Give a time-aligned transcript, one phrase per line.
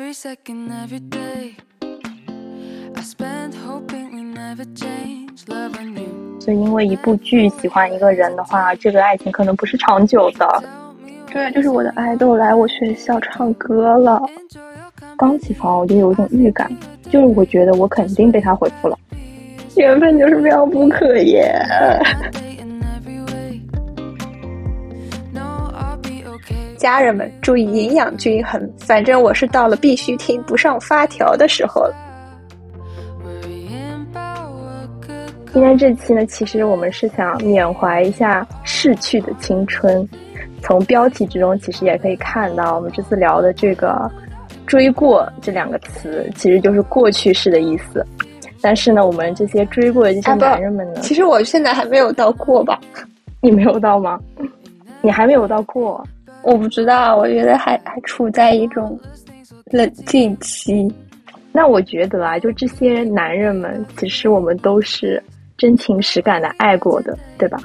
[0.00, 1.56] every second, every day.
[1.82, 6.40] I spend hoping we never change loving you.
[6.40, 10.64] 所以，因为一部剧喜欢一个人的话，这个爱情可能不是长久的。
[11.30, 14.22] 对，就是我的爱豆来我学校唱歌了。
[15.18, 16.70] 刚起床我就有一种预感，
[17.10, 18.96] 就是我觉得我肯定被他回复了。
[19.76, 21.62] 缘分就是妙不可言。
[26.80, 31.94] 家人们注意营养均衡，反正我是到了必须听不上发条的时候了。
[35.52, 40.08] 今天这期呢，其实我们是想缅怀一下逝去的青春。
[40.62, 44.10] 从标题之中，其实也可以看到，我们这次聊的这个
[44.66, 48.02] “追过”这两个词，其实就是过去式的意思。
[48.62, 52.80] 但是呢，我们这些追过的这些男人们呢，其实我现在还没有到过吧，
[53.42, 54.18] 你没有到吗？
[55.02, 56.02] 你还没有到过。
[56.42, 58.98] 我不知道，我觉得还还处在一种
[59.70, 60.92] 冷静期。
[61.52, 65.22] 那我觉得啊，就这些男人们，其实我们都是
[65.58, 67.58] 真情实感的爱过的，对吧？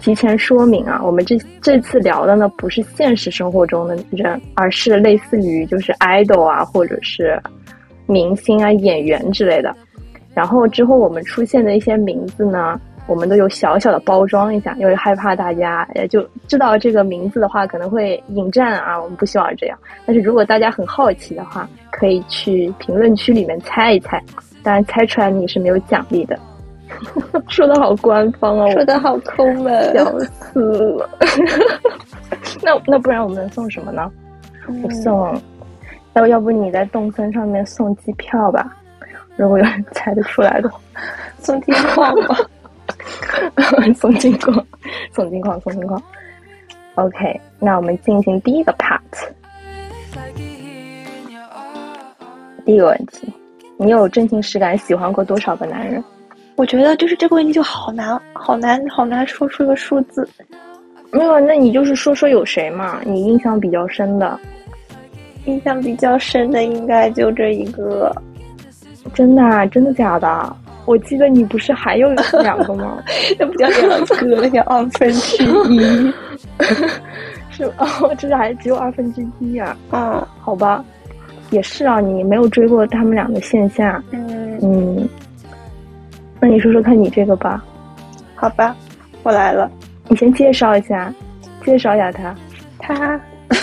[0.00, 7.40] 提前说明啊，我们这这次聊的呢，不是现实生活中的人，而是类似于就是 idol 啊，或者是
[8.06, 9.74] 明星啊、演员之类的。
[10.34, 19.78] 然后之后我们出现的一些名字呢，我们都有小小的包装一下，因为害怕大家呃就知道这个名字的话，可能会引战啊，我们不希望这样。
[20.06, 24.22] 但是如果大家很好奇的话，可以去评论区里面猜一猜，
[24.62, 26.38] 当然猜出来你是没有奖励的。
[27.48, 31.08] 说的好官方哦，说的好抠门，笑死了。
[32.62, 34.10] 那那不然我们能送什么呢？
[34.84, 35.40] 我送，
[36.14, 38.76] 要要不你在动森上面送机票吧？
[39.36, 40.78] 如果有人猜得出来的话，
[41.38, 42.36] 送机票吧。
[43.94, 44.66] 送金矿，
[45.12, 46.02] 送金矿，送金矿。
[46.94, 49.00] OK，那我们进行第一个 part。
[52.64, 53.32] 第一个问题，
[53.78, 56.02] 你有真情实感喜欢过多少个男人？
[56.56, 60.28] 我觉得就是这个问题就好难，好难，好难说出一个数字。
[61.12, 63.00] 没有，那你就是说说有谁嘛？
[63.04, 64.38] 你印象比较深的，
[65.46, 68.14] 印象比较深的应该就这一个，
[69.14, 70.56] 真的啊、真的假的？
[70.88, 72.08] 我记得你不是还有
[72.40, 73.02] 两个吗？
[73.38, 75.78] 那不叫两个，那叫二分之一。
[77.50, 79.76] 是哦，这是还只有二分之一啊？
[79.92, 80.82] 嗯好吧，
[81.50, 85.06] 也是啊，你没有追过他们俩的线下，嗯，嗯，
[86.40, 87.62] 那你说说看你这个吧，
[88.34, 88.74] 好吧，
[89.22, 89.70] 我来了。
[90.08, 91.12] 你先介绍一下，
[91.66, 92.34] 介绍一下他，
[92.78, 93.20] 他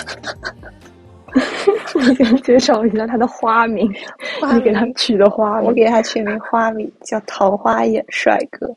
[1.94, 3.94] 你先介绍一下他的花名，花
[4.54, 5.68] 你给他取的花名。
[5.68, 8.74] 我给他取名花名叫桃花眼帅哥。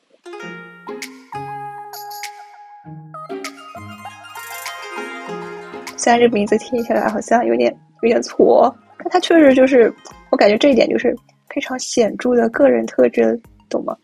[5.98, 9.94] 虽然这名字听起来好像有点有点挫，但他确实就是，
[10.32, 11.16] 我感觉这一点就是
[11.50, 13.40] 非常显著的个人特征，
[13.70, 13.96] 懂吗？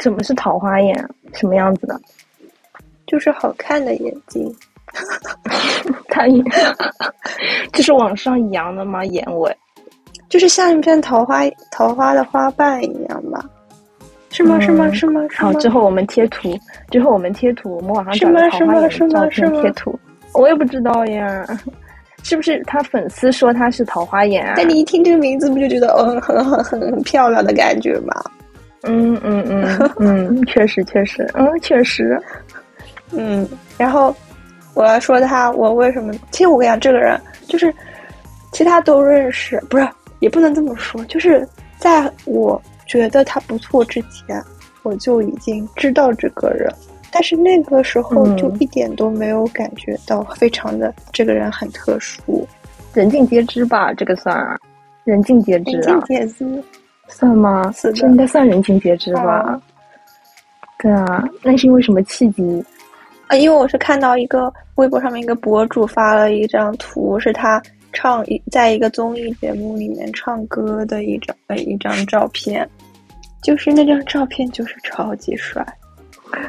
[0.00, 1.08] 什么是桃花眼？
[1.32, 1.98] 什么样子的？
[3.06, 4.54] 就是好看的眼睛，
[6.08, 6.44] 他眼，
[7.72, 9.04] 这是往上扬的吗？
[9.06, 9.56] 眼尾？
[10.30, 13.44] 就是像一片桃花桃花的花瓣一样吧？
[14.30, 14.56] 是吗？
[14.58, 14.90] 嗯是吗？
[14.92, 15.20] 是吗？
[15.36, 15.58] 好，吗？
[15.60, 16.56] 之后我们贴图，
[16.90, 19.98] 之后我们贴图，我们网上找是吗个桃花眼的是吗照是吗片贴图。
[20.32, 21.44] 我也不知道呀，
[22.22, 24.54] 是不是他粉丝说他是桃花眼啊？
[24.56, 28.14] 但你一听这个名字，不就觉得嗯很很很很漂亮的感觉吗？
[28.84, 32.16] 嗯嗯嗯嗯，确实确实，嗯确实，
[33.12, 34.14] 嗯，然后
[34.74, 36.12] 我要说他，我为什么？
[36.30, 37.74] 其实我跟你讲，这个人就是
[38.52, 39.86] 其他都认识，不是
[40.20, 41.46] 也不能这么说，就是
[41.78, 44.42] 在我觉得他不错之前，
[44.82, 46.72] 我就已经知道这个人，
[47.10, 52.46] 但是那个时候嗯就一点都没有感觉到非常的这个人很特殊，
[52.94, 54.58] 人尽皆知吧，这个算啊
[55.04, 56.64] 人尽皆知人尽啊，皆知。
[57.08, 57.72] 算吗？
[57.72, 59.22] 是的这应该算人尽皆知吧？
[59.22, 59.62] 啊
[60.82, 62.64] 对啊，那是因为什么契机？
[63.26, 67.60] 啊，因为我是看到一个微博上面一个博主发了一张图，是他
[67.92, 72.68] 唱一在一个综艺节目里面唱歌的一张呃一张照片，
[73.42, 75.64] 就是那张照片就是超级帅，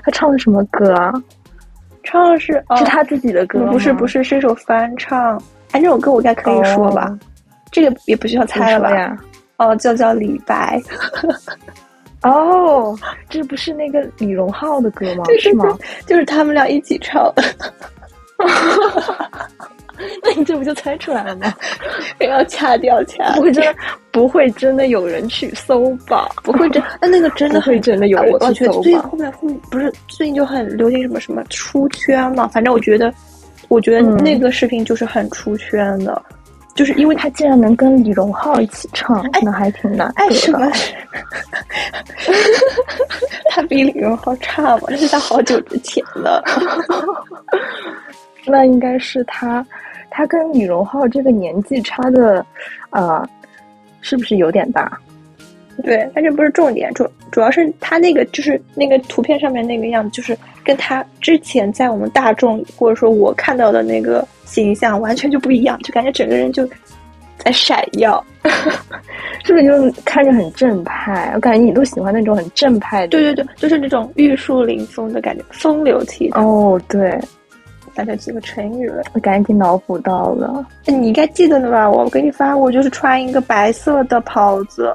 [0.03, 1.11] 他唱的什么歌啊？
[2.03, 3.71] 唱的是哦是他自己的歌吗？
[3.71, 7.19] 不是不是是一首翻唱，哎那首歌我应该可以说吧，哦
[7.71, 8.95] 这个也不需要猜了吧？
[8.95, 9.17] 呀？
[9.57, 10.81] 哦，叫叫李白，
[12.23, 12.97] 哦，
[13.29, 15.23] 这不是那个李荣浩的歌吗？
[15.25, 15.77] 对对是吗？
[16.07, 17.43] 就是他们俩一起唱的，
[20.23, 21.53] 那你这不就猜出来了吗？
[22.21, 23.75] 要掐掉掐不会真的
[24.11, 26.29] 不会真的有人去搜吧？
[26.43, 28.81] 不会真， 那那个真的会真的有人去搜吧？
[28.81, 33.13] 觉得最近后面后面不是最近就很流行什么什么出圈嘛，反正我觉得，
[33.69, 36.21] 我觉得嗯那个视频就是很出圈的，
[36.75, 40.71] 就是因为他竟然能跟李荣浩一起唱，那还挺难哎，什么的。？
[43.49, 44.83] 他比李荣浩差吗？
[44.89, 46.43] 那是他好久之前的。
[48.47, 49.63] 那应该是他，
[50.11, 52.45] 他跟李荣浩这个年纪差的，
[52.91, 53.27] 呃，
[54.01, 54.95] 是不是有点大？
[55.83, 66.67] 对，但这不是重点，主主要是他那个就是那个图片上面那个样子，就是跟他之前在我们大众或者说我看到的那个形象完全就不一样，就感觉整个人就
[67.37, 68.23] 在闪耀。
[69.43, 71.31] 是不是就看着很正派？
[71.33, 73.07] 我感觉你都喜欢那种很正派的。
[73.07, 76.39] 对对对，就是那种玉树临风的感觉，风流倜傥。
[76.39, 77.19] 哦，对，
[77.95, 80.65] 想起几个成语了，我赶紧脑补到了。
[80.85, 81.89] 哎你应该记得的吧？
[81.89, 84.93] 我给你发我，就是穿一个白色的袍子，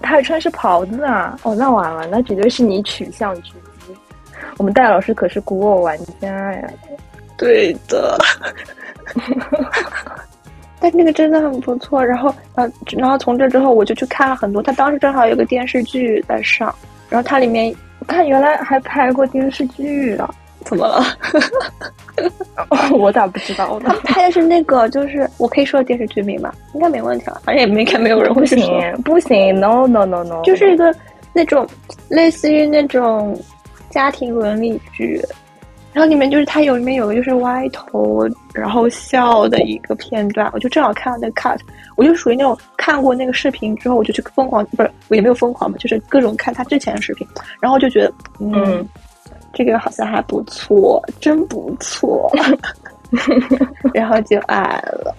[0.00, 1.38] 他还穿是袍子啊！
[1.42, 3.52] 哦，那完了，那绝对是你取向之
[3.88, 3.94] 一。
[4.56, 6.68] 我们戴老师可是古偶玩家呀。
[7.36, 8.18] 对的。
[10.80, 16.72] 但那个真的很不错，然后呃，然后从这之后我就去看了很多，他当时正好有个电视剧在上，
[17.08, 20.32] 然后它里面我看原来还拍过电视剧啊！
[20.68, 21.02] 怎么了？
[22.68, 23.94] 哦， 我咋不知道呢？
[24.04, 30.94] 拍的是那个，就是我可以说电视剧名吗，应该没问题了，反正也没看没有人会去说，行不行，no no no no，就是一个
[31.32, 31.66] 那种
[32.08, 33.38] 类似于那种
[33.88, 35.22] 家庭伦理剧，
[35.92, 41.58] 然后里面就是他有里面有个就是歪头然后笑的一个片段，我就正好看到那个 cut，
[41.96, 47.26] 我就属于那种看过那个视频之后我就去疯狂，不是我也没有疯狂嘛，就是各种看他之前的视频，
[47.60, 48.52] 然后就觉得嗯。
[48.54, 48.88] 嗯
[49.52, 52.30] 这个好像还不错，真不错，
[53.94, 55.14] 然后就爱了。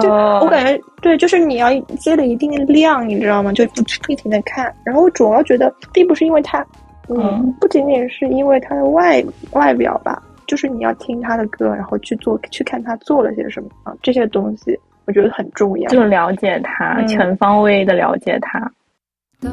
[0.00, 1.68] 就哦，我感觉对，就是你要
[1.98, 3.52] 接了一定的量，你知道吗？
[3.52, 4.72] 就不不停的看。
[4.84, 6.64] 然后我主要觉得，并不是因为他，
[7.08, 15.90] 嗯，嗯不仅仅是因为他的外外表吧，就是你要听他的歌，然后去做去看他做了些什么啊，这些东西我觉得很重要。
[15.90, 18.60] 就了解他，嗯全方位的了解他。
[19.42, 19.50] 사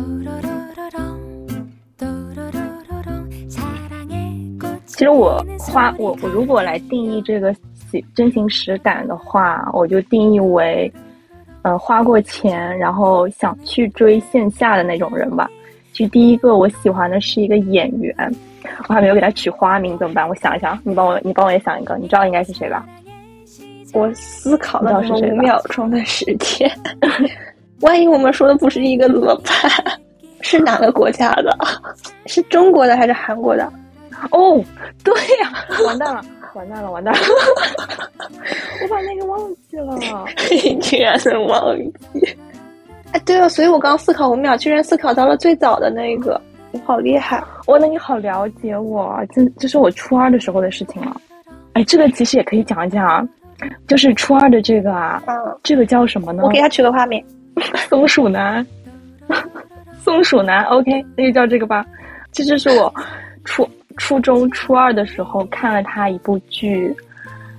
[5.00, 7.56] 其实我花我我如果来定义这个
[7.90, 10.92] 喜真情实感的话，我就定义为，
[11.62, 15.50] 呃，花过钱然后想去追线下的那种人吧。
[15.94, 18.14] 其实第一个我喜欢的是一个演员，
[18.90, 20.28] 我还没有给他取花名，怎么办？
[20.28, 22.86] 我想一想，你帮我你帮我也想一个，你知道应该是谁吧？
[23.94, 26.70] 我思考了五秒钟的时间，
[27.80, 29.98] 万一我们说的不是一个怎么办？
[30.42, 31.58] 是哪个国家的？
[32.26, 33.72] 是中国的还是韩国的？
[34.32, 34.64] 哦，
[35.04, 35.52] 对呀、
[35.86, 36.22] 完蛋了，
[36.54, 37.20] 完蛋了，完蛋了，
[38.82, 39.40] 我把那个忘
[39.70, 39.98] 记了。
[40.50, 41.76] 你 居然能忘
[42.14, 42.38] 记？
[43.12, 46.40] 哎，对了，所以我刚思考五秒，居然思考到了最早的那个，
[46.72, 47.44] 你好厉害！
[47.68, 51.20] 哇，那你好了解我啊，这这是我初二的时候的事情了。
[51.74, 53.28] 哎，这个其实也可以讲一讲啊，
[53.88, 56.44] 就是初二的这个啊，嗯，这个叫什么呢？
[56.44, 57.24] 我给他取个花名，
[57.90, 58.66] 松鼠男，
[60.04, 61.86] 松鼠男，OK，那就叫这个吧。
[62.32, 62.94] 其实是我
[63.44, 63.68] 初
[63.98, 66.96] 初中初二的时候看了他一部剧，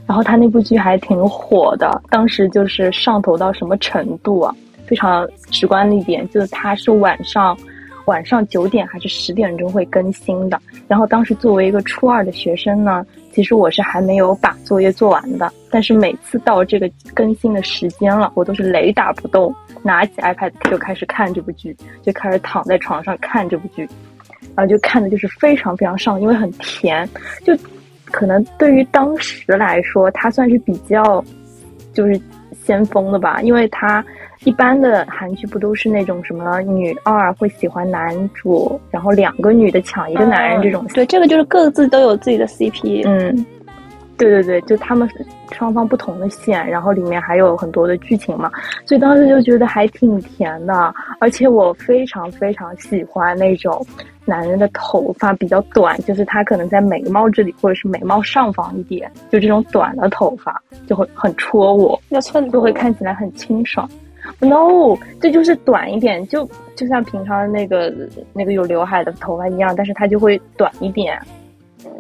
[0.07, 4.55] 然后他那部剧还挺火的，当时就是上头到什么程度啊？
[4.87, 7.57] 非常直观的一点就是他是晚上
[8.07, 10.61] 晚上九点还是十点钟会更新的。
[10.89, 19.55] 然后当时作为一个初二的学生呢，其实我是还没有把作业做完的，但是每次到这个更新的时间了，我都是雷打不动，
[19.85, 23.89] 拿起 iPad 就开始看这部剧，就开始躺在床上看这部剧，
[24.57, 27.09] 然后就看的就是非常非常上，因为很甜，
[27.45, 27.57] 就
[28.05, 31.25] 可能对于当时来说，它算是比较
[31.93, 32.21] 就是
[32.65, 34.05] 先锋的吧，因为它
[34.45, 43.03] 一般的韩剧不都是那种什么女二会喜欢男主，然后两个女的抢一个男人这种嗯对，这个就是各自都有自己的 CP。
[43.07, 43.45] 嗯，
[44.21, 45.09] 对对对，就他们
[45.51, 48.53] 双方不同的线，然后里面还有很多的剧情嘛，
[48.85, 53.85] 所以当时就觉得还挺甜的，而且我非常非常喜欢那种
[54.27, 63.89] 男人的头发比较短，就是他可能在眉毛这里或者是眉毛上方一点，就这种短的头发就会很戳我，要寸头就会看起来很清爽。
[64.39, 66.47] No，这就是短一点，就
[66.77, 67.91] 就像平常那个
[68.35, 71.19] 那个有刘海的头发一样，但是它就会短一点。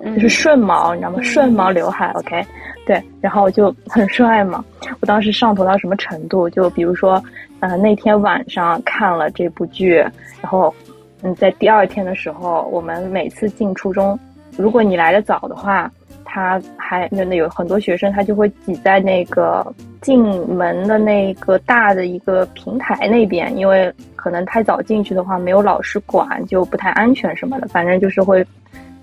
[0.02, 1.18] 嗯就是顺毛，你知道吗？
[1.20, 2.44] 嗯顺毛刘海，OK，
[2.86, 4.64] 对，然后就很帅嘛。
[5.00, 6.48] 我当时上头到什么程度？
[6.50, 7.22] 就比如说，
[7.60, 9.96] 呃，那天晚上看了这部剧，
[10.40, 10.74] 然后，
[11.22, 14.18] 嗯，在第二天的时候，我们每次进初中，
[14.56, 15.90] 如果你来的早的话，
[16.24, 19.66] 他还那那有很多学生，他就会挤在那个
[20.00, 28.46] 进门的那个大的一个平台那边，因为可能太早进去的话，没有老师管，就不太安全什么的，反正就是会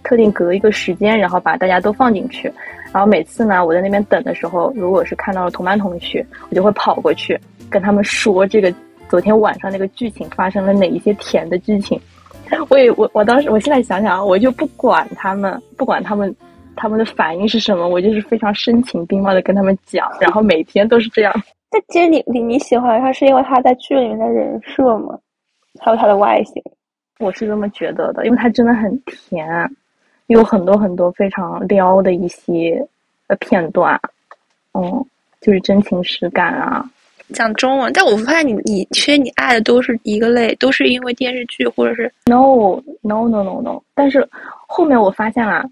[0.07, 2.49] 特定隔一个时间，然后把大家都放进去。
[2.93, 7.37] 然后每次呢，我在那边等的时候，如果是看到了同班同学，我就会跑过去
[7.69, 8.73] 跟他们说这个
[9.09, 11.99] 昨天晚上那个剧情发生了哪一些甜的剧情。
[12.69, 16.33] 我也我我当时我现在想想，我就不管他们，不管他们
[16.77, 21.33] 他们的反应是什么，我就是非常深情并茂的跟他们讲，然后每天都是这样。
[21.69, 25.19] 但其实你你你喜欢他是因为他在剧里面的人设吗？
[25.81, 26.63] 还有他的外形？
[27.19, 29.45] 我是这么觉得的，因为他真的很甜，
[30.27, 32.85] 有很多很多非常撩的一些
[33.27, 33.99] 呃片段，
[34.73, 35.05] 嗯，
[35.41, 36.83] 就是真情实感啊。
[37.33, 43.81] 讲中文，但我发现你你其实你爱的都是一个类，都是因为电视剧或者是 no no no no no。
[43.93, 44.25] 但是
[44.65, 45.69] 后面我发现了，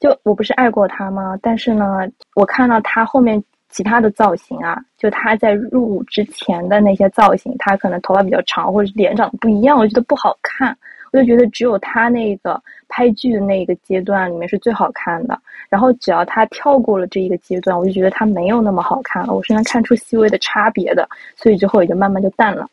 [0.00, 1.38] 就我不是爱过他吗？
[1.40, 10.76] 但是呢，我看到他后面其他的造型啊，就他在入伍之前的那些造型，他可能头发比较长，或者是脸长得不一样，我觉得不好看。
[11.12, 15.38] 我就觉得只有他那个拍剧的那个阶段里面是最好看的，
[15.68, 19.32] 然后只要他跳过了这一个阶段，我就觉得他没有那么好看了。
[19.32, 22.66] 我是能看出细微的差别的，所以之后也就慢慢就淡了。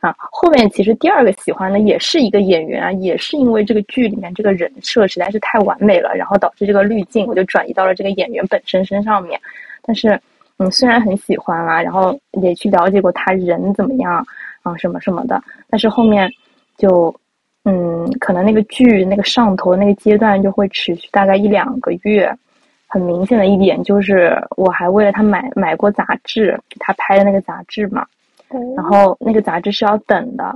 [0.00, 9.38] 啊，后面其实第二个喜欢的也是一个演员啊，也是因为这个剧里面这个人设实在是太完美了，然后导致这个滤镜我就转移到了这个演员本身身上面。
[9.82, 10.18] 但是，
[10.56, 14.26] 嗯，虽然很喜欢啦，然后也去了解过他人怎么样
[14.62, 16.30] 啊，什么什么的，但是后面
[16.76, 17.14] 就。
[17.64, 22.32] 嗯，可能那个剧那个上头那个阶段就会持续大概一两个月。
[22.92, 28.04] 很明显的一点就是，我还为了他买买过杂志，他拍的那个杂志嘛。
[28.76, 30.52] 然后那个杂志是要等的，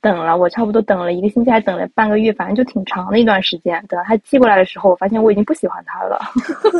[0.00, 3.84] 等了我差不多等了一个星期，还等了半个月，反正就挺长的一段时间。
[3.88, 6.20] 等到他寄过来的时候，我发现我已经不喜欢他了，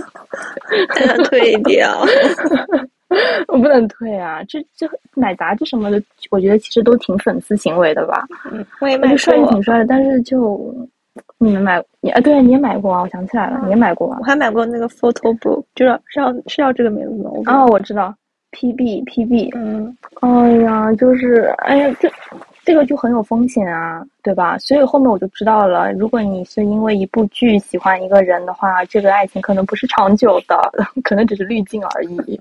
[1.26, 2.06] 退掉。
[3.48, 4.42] 我不能退啊！
[4.48, 8.26] 这这买杂志什么的，我觉得其实都挺粉丝行为的吧。
[8.50, 9.16] 嗯，我也买过。
[9.16, 10.74] 帅是挺帅的，但是就
[11.38, 12.20] 你们买你啊？
[12.20, 13.02] 对，你也买过啊！
[13.02, 14.18] 我想起来了，你也买过啊。
[14.20, 17.30] 我还买过那个 photo book，就是是要是要这个名字吗？
[17.46, 18.12] 哦，我知道
[18.52, 19.50] ，PB PB。
[19.54, 19.96] 嗯。
[20.20, 22.10] 哎呀，就是哎呀，这。
[22.66, 24.58] 这个就很有风险啊，对吧？
[24.58, 30.58] 所以后面我就知道了，如果你是因为一部剧喜欢一个人的话，这个爱情可能不是长久的，
[31.04, 32.40] 可能只是滤镜而已，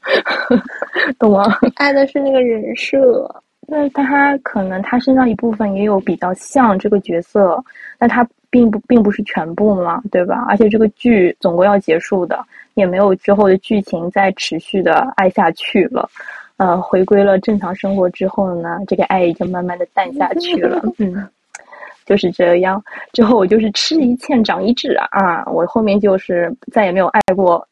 [1.18, 1.44] 懂吗？
[1.76, 3.26] 爱的是那个人设，
[3.66, 7.58] 那他可能他身上一部分也有比较像这个角色，
[7.98, 10.44] 但他并不并不是全部嘛，对吧？
[10.46, 12.44] 而且这个剧总归要结束的，
[12.74, 16.06] 也没有之后的剧情再持续的爱下去了。
[16.58, 20.80] 呃，回归了正常生活之后呢，这个爱也就慢慢的淡下去了。
[20.98, 21.28] 嗯，
[22.06, 22.82] 就是这样。
[23.12, 25.44] 之后我就是吃一堑长一智啊啊！
[25.52, 27.62] 我后面就是再也没有爱过，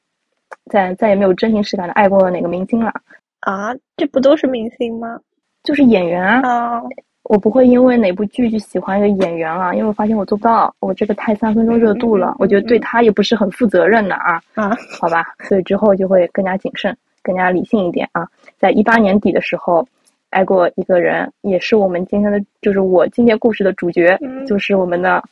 [0.71, 2.93] 再再也没有真情实感的爱过哪个明星了。
[3.41, 5.19] 啊，这不都是明星吗？
[5.63, 6.83] 就是演员啊。
[7.23, 14.43] 我不会因为哪部剧就喜欢一个演员了，因为我发现我做不到，我这个太三分钟热度了，我觉得对他也不是很负责任的啊。
[14.57, 16.95] 啊，好吧，所以之后就会更加谨慎。
[17.23, 18.29] 更加理性一点啊！
[18.59, 19.87] 在一八年底的时候，
[20.31, 25.23] 爱过一个人，也是我们今天的，就是我今天故事的主角，就是我们的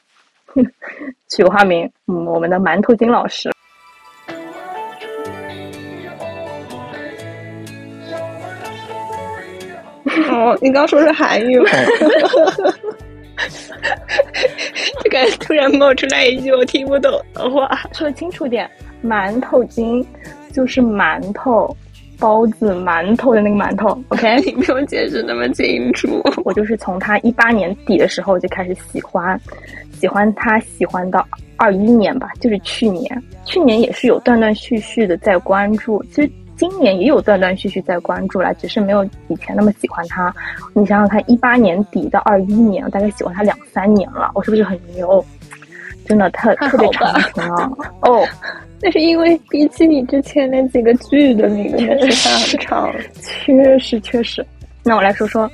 [1.29, 3.51] 取化名，嗯，我们的馒头金老师。
[10.31, 11.71] 哦，你刚说是韩语吗？
[15.03, 18.71] 就感觉突然冒出来一句我听不懂的话，说清楚点，
[19.03, 20.07] 馒头金
[20.53, 21.75] 就是馒头。
[22.23, 26.23] 包子、馒头的那个馒头，OK， 你没有解释那么清楚。
[26.47, 29.39] 我就是从他一八年底的时候就开始喜欢，
[29.99, 31.27] 喜欢他，喜欢到
[31.57, 33.23] 二一年吧，就是去年。
[33.45, 40.33] 去年也是有断断续续的在关注，其实今年也有断断续续在关注了，只是没有以前那么喜欢他。
[40.75, 45.25] 你想想他，一八年底到二一年，大概喜欢他两三年了，我是不是很牛？
[46.07, 47.71] 真的特特别长情啊！
[48.03, 48.25] 哦。
[48.83, 54.45] 那是因为比起你之前那几个剧的那个时间很长， 确实确实。
[54.83, 55.49] 那我来说说，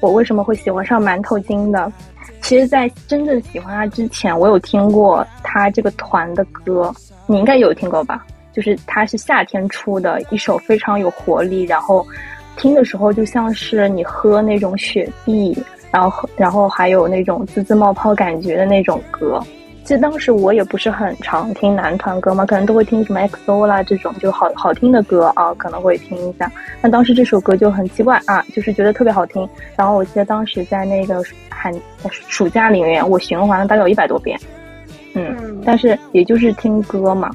[0.00, 1.90] 我为什么会喜欢上馒头精的。
[2.40, 6.92] 其实，在真正喜欢他之前，我有听过他这个团的歌，
[7.28, 8.26] 你应该有听过吧？
[8.52, 12.04] 就是他是夏天出的一首非常有活力，然后
[12.56, 15.56] 听的时候就像是你喝那种雪碧，
[15.92, 19.40] 然后然后还有那种滋滋冒泡感觉的那种歌。
[19.84, 26.50] 其实当时我也不是很常听男团歌嘛，可能都会听什么 XO 啦这种就好好听的歌啊，可能会听一下。
[26.80, 29.48] 但当时这首歌就很奇怪啊，就是觉得特别好听。
[29.76, 31.74] 然后我记得当时在那个寒
[32.10, 34.38] 暑假里面，我循环了大概有一百多遍。
[35.14, 37.30] 嗯，但是也就是听歌嘛。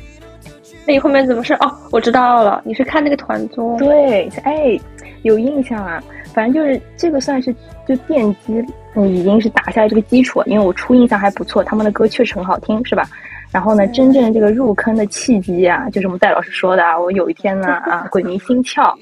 [0.85, 1.53] 那你后面怎么是？
[1.55, 3.77] 哦，我知道了，你是看那个团综。
[3.77, 4.79] 对，哎。
[5.23, 6.01] 有印象啊。
[6.31, 7.53] 反正就是这个算是
[7.87, 8.63] 就奠基，
[8.97, 10.43] 嗯，已经是打下来这个基础。
[10.47, 13.07] 因为我初印象还不错，他们的歌确实很好听，是吧？
[13.49, 18.93] 然后呢，真正这个入坑的契机啊，就是我们戴老师说的啊，我有一天呢啊，鬼迷心窍，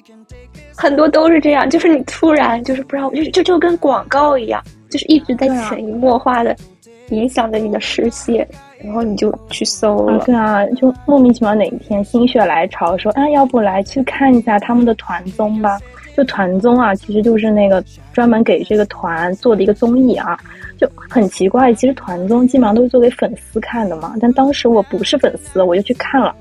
[0.76, 6.56] 很多都是这样，就是你突然就是不知道，就就就跟广告一样，就是一直在潜移默化的
[7.10, 8.48] 影响着你的视线，
[8.84, 10.24] 然后你就去搜了。
[10.26, 15.80] 对啊，就莫名其妙哪一天心血来潮说，啊，要不来去看一下他们的团综吧。
[16.16, 20.40] 就团综啊，其实就是那个专门给这个团做的一个综艺啊，
[20.78, 21.74] 就很奇怪。
[21.74, 26.34] 其实团综基本上都是做给粉丝看的嘛，但当时我不是粉丝，我就去看了，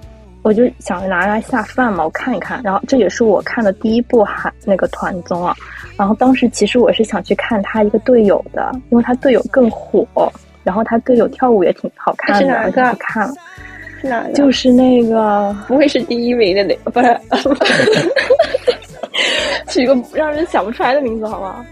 [0.43, 2.61] 我就想拿来下饭嘛，我看一看。
[2.63, 5.53] 然后这也是我看的第一部韩那个团综啊。
[5.97, 10.07] 然后当时其实我是想去看他一个队友的，因为他队友更火，
[10.63, 13.35] 然后他队友跳舞也挺好看的，我就去看了。
[14.01, 14.33] 是哪个？
[14.35, 17.21] 就是那个，不会是第一名的那不是。
[19.69, 21.65] 取个让人想不出来的名字，好不好？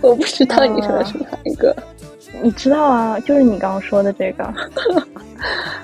[0.00, 1.74] 我不知道你说的是哪一个。
[2.42, 4.52] 你知道啊，就是你刚刚说的这个。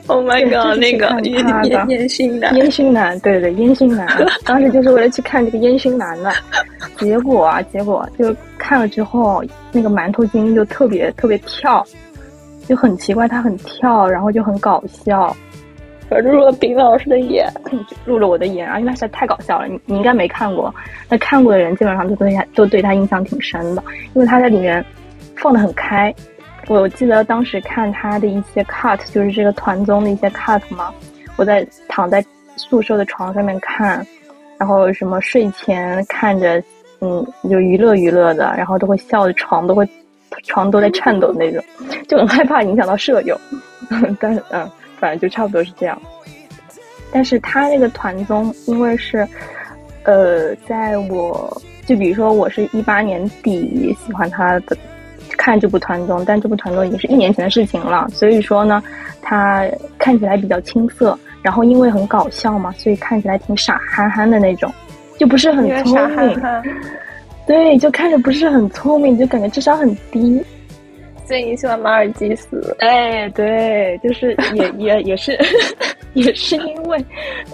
[0.06, 0.78] Oh my god！
[0.78, 4.08] 那个烟烟熏男，烟熏男，对对，烟熏男。
[4.44, 6.32] 当时就是为了去看这个烟熏男的，
[6.98, 11.86] 结果啊，结果就看了之后，那个馒头精就特别特别跳，
[12.66, 15.36] 就很奇怪，他很跳，然后就很搞笑。
[16.20, 17.48] 入了冰老师的眼，
[18.04, 18.78] 入了我的眼啊！
[18.78, 20.74] 因为实在太搞笑了，你你应该没看过，
[21.08, 23.82] 那看过的人基本上都对他都对他印象挺深的，
[24.14, 24.84] 因为他在里面
[25.36, 26.14] 放的很开。
[26.68, 30.92] 我记得当时看他的一些 cut，就是这个团综的一些 cut 嘛，
[31.36, 32.24] 我在躺在
[32.56, 34.06] 宿舍的床上面看，
[34.58, 36.62] 然后什么睡前看着，
[37.00, 39.88] 嗯，就娱乐娱乐的，然后都会笑的床都会
[40.44, 41.62] 床都在颤抖的那种，
[42.06, 43.38] 就很害怕影响到舍友，
[44.20, 44.70] 但是嗯。
[45.02, 46.00] 反正就差不多是这样，
[47.12, 49.26] 但是他那个团综，因为是，
[50.04, 54.76] 呃，在我就比如说我是一八年底喜欢他的，
[55.36, 58.80] 看这部团综，但这部团综已经是一年前的事情了，所以说呢，
[59.20, 59.66] 他
[59.98, 64.72] 看起来比较青涩，然后因为很搞笑嘛，所以看起来挺傻憨憨的那种，
[65.18, 66.40] 就不是很聪明，
[67.44, 70.40] 对，就看着不是很聪明，就感觉智商很低。
[71.32, 72.76] 所以你喜欢马尔济斯？
[72.80, 75.34] 哎，对，就是 也也也是，
[76.12, 77.02] 也是因为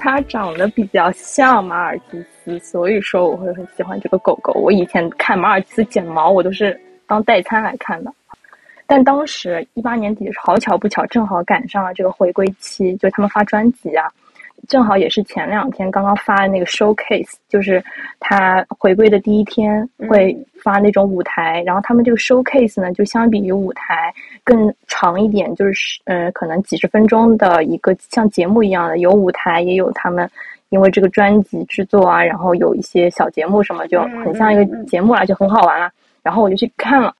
[0.01, 4.53] 它长得比较像马尔济斯，所以说我会很喜欢这个狗狗。
[4.55, 8.13] 我以前看马尔济斯剪毛，我都是当代餐来看的。
[8.85, 14.11] 但当时一八年底，好巧不巧，正好赶上了这个回归期，就他们发专辑啊。
[14.69, 17.83] 正好也是前两天刚刚发的那个 showcase，就是
[18.21, 24.13] 他回归的第一天会发那种舞台，然后他们这个 showcase 呢，就相比于舞台
[24.45, 30.31] 更长一点，就是呃可能几十分钟的一个像节目一样的，有舞台也有他们
[30.69, 35.91] 因为这个专辑制作啊，然后有一些小节目什么，就很像一个节目啦，就很好玩啦。
[36.23, 37.15] 然后我就去看了，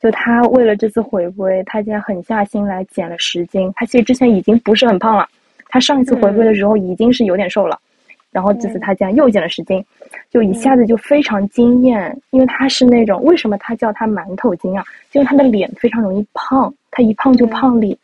[0.00, 5.28] 就他为了这次回归，他竟然狠下心来减了十斤，他其实之前已经不是很胖了。
[5.68, 7.78] 他上一次回归的时候已经是有点瘦了，
[8.30, 9.84] 然后这次他竟然又减了十斤，
[10.30, 12.16] 就一下子就非常惊艳。
[12.30, 14.84] 因为他是那种为什么他叫他馒头精啊？
[15.12, 17.96] 因为他的脸非常容易胖，他一胖就胖脸。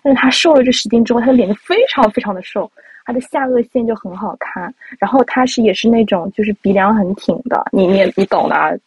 [0.00, 2.70] 但是他瘦了这十斤之后，他的脸就非常非常的瘦，
[3.04, 4.72] 他的下颚线就很好看。
[4.98, 8.78] 然后他是也是那种就是鼻梁很挺的，你你你懂的。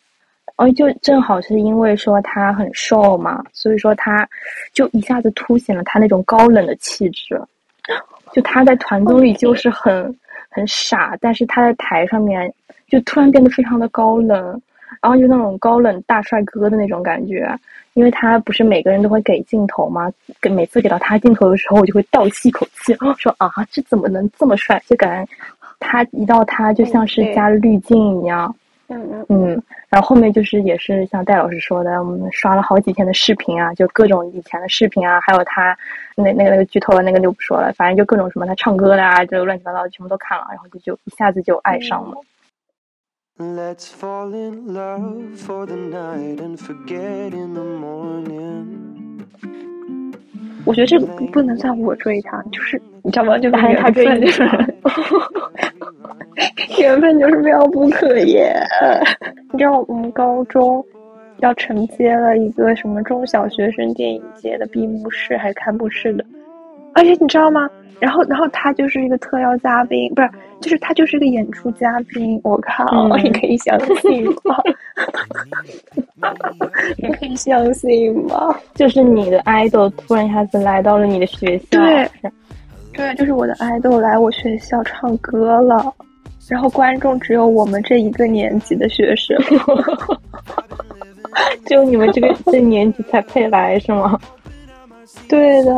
[0.56, 4.28] 哦，就正好是因为说他很瘦嘛，所以说他
[4.74, 7.40] 就一下子凸显了他那种高冷的气质。
[8.34, 10.16] 就他在团综里就是很
[10.50, 12.54] 很傻，但是他在台上面
[12.88, 14.62] 就突然变得非常的高冷，
[15.02, 17.54] 然后就那种高冷大帅哥的那种感觉。
[17.94, 20.10] 因为他不是每个人都会给镜头吗？
[20.42, 24.82] 给每次给到他镜头的时候，我就会倒吸一口气， 说啊，这怎么能这么帅？
[24.88, 25.32] 就感觉
[25.78, 28.56] 他一到他就像是加了滤镜一样。
[28.92, 35.78] 嗯嗯，然后后面就是也是像戴老师说的，我们刷了好几天的视频啊，就各种以前的视频啊，还有他
[36.16, 42.18] 那那个那个剧透的那个就不说了，反正就各种什么他唱歌的啊，就乱七八糟的全部都看了，然后就就一下子就爱上了。
[50.64, 53.38] 我觉得这个不能算我追他，就是你知道吗？
[53.40, 54.28] 就还是他追你。
[56.82, 58.54] 缘分就是妙不可言。
[59.52, 60.84] 你知道我们高中
[61.40, 66.26] 要承接了一个什么中小学生电影节的闭幕式还是开幕式的，
[66.94, 67.70] 而且你知道吗？
[68.00, 72.42] 然后然后他就是一个特邀嘉宾，不是，就是他就是一个演出嘉宾。
[72.44, 74.58] 我靠，你可以相信吗？
[76.98, 78.56] 你可以相信吗？
[78.74, 82.10] 就是你的爱豆突然一下子来到了你的学校，对，
[82.92, 85.94] 对，就是我的爱豆来我学校唱歌了。
[86.50, 89.38] 然后观众只有我们这一个年级的学生，
[91.66, 94.20] 只有你们这个 这年级才配来是吗？
[95.30, 95.74] 对的，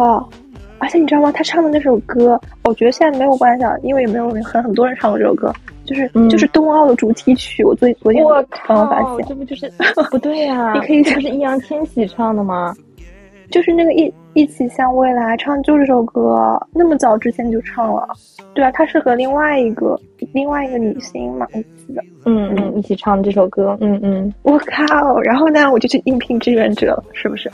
[0.79, 1.31] 而且你知道吗？
[1.31, 5.53] 他唱的那首歌，我觉得现在没有关系，啊，因为也没有人很很多人唱过这首歌，
[5.85, 7.63] 就是、嗯就是冬奥的主题曲。
[7.63, 9.71] 我昨昨天我刚刚发，现，这不就是
[10.09, 12.73] 不对呀、你可以这不是易烊千玺唱的吗？
[13.53, 18.09] 就是那个一一起向未来唱就这首歌，那么早之前就唱了。
[18.55, 19.95] 对啊，他是和另外一个
[20.33, 22.01] 另外一个女星嘛，我记得。
[22.25, 25.21] 嗯嗯，一起唱这首歌，嗯嗯，我靠！
[25.21, 27.47] 然后呢，我就去应聘志愿者了，是不是？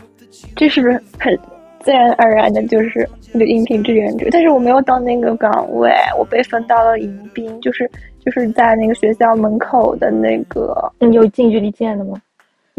[0.56, 1.38] 这是不是很
[1.82, 4.26] 自然而然的，就是就应聘志愿者？
[4.32, 7.92] 但是我没有到那个岗位，我被分到了迎宾，就是
[8.24, 10.90] 就是在那个学校门口的那个。
[11.00, 12.14] 你有近距离见的吗？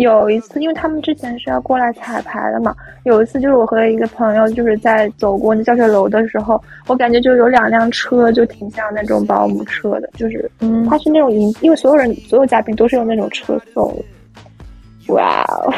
[0.01, 15.15] 有一次，因为他们之前是要过来彩排的嘛，有一次就是我和一个朋友就是在走过那教学楼的时候，我感觉就有两辆车就挺像那种保姆车的，就是嗯它是那种银，因为所有人所有嘉宾都是用那种车送的。
[15.15, 15.73] 哇哦，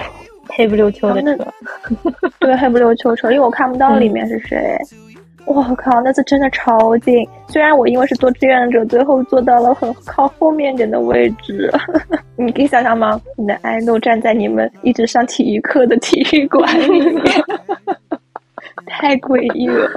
[0.49, 1.47] 黑不溜秋的那车，
[2.39, 4.77] 对，黑不溜秋车，因为我看不到里面是谁。
[5.45, 7.27] 我靠，那次真的超近。
[7.49, 11.71] 虽然我因为是做志愿者，最后坐到了很靠后面点的位置。
[12.37, 13.21] 你可以想象吗？
[13.37, 17.25] 你的爱豆站在你们一直上体育课的体育馆里面，
[18.87, 19.89] 太诡异了。